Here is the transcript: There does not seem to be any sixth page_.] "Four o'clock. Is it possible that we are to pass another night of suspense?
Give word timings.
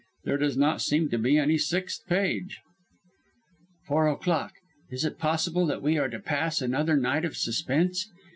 There 0.23 0.39
does 0.39 0.57
not 0.57 0.81
seem 0.81 1.09
to 1.09 1.19
be 1.19 1.37
any 1.37 1.59
sixth 1.59 2.07
page_.] 2.09 2.53
"Four 3.85 4.07
o'clock. 4.07 4.53
Is 4.89 5.05
it 5.05 5.19
possible 5.19 5.67
that 5.67 5.83
we 5.83 5.99
are 5.99 6.09
to 6.09 6.17
pass 6.19 6.59
another 6.59 6.97
night 6.97 7.23
of 7.23 7.37
suspense? 7.37 8.09